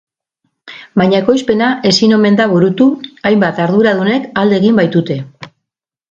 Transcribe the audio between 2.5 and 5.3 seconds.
burutu, hainbat arduradunek alde egin baitute.